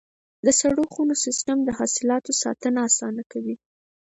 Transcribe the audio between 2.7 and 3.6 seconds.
اسانه کوي.